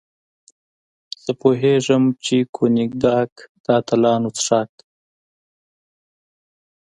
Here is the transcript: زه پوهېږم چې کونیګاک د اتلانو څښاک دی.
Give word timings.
زه 1.23 1.31
پوهېږم 1.41 2.03
چې 2.25 2.35
کونیګاک 2.55 3.33
د 3.63 3.65
اتلانو 3.79 4.29
څښاک 4.37 4.69
دی. 4.77 4.85